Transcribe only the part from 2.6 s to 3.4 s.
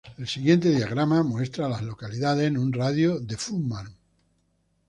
radio de de